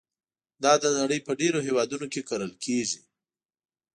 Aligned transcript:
دا 0.63 0.73
د 0.83 0.85
نړۍ 0.99 1.19
په 1.27 1.31
ډېرو 1.41 1.59
هېوادونو 1.67 2.05
کې 2.13 2.21
کرل 2.29 2.53
کېږي. 2.63 2.99